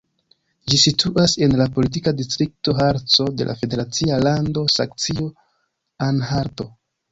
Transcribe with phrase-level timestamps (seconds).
[0.71, 6.71] Ĝi situas en la politika distrikto Harco de la federacia lando Saksio-Anhalto.